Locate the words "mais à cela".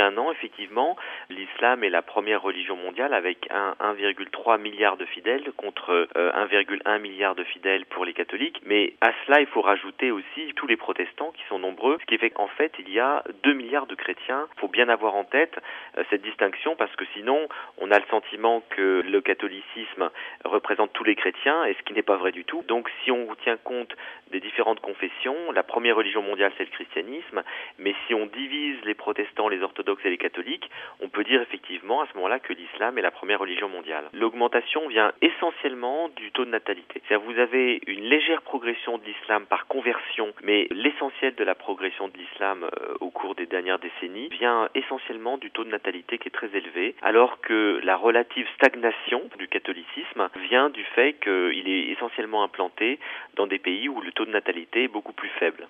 8.64-9.40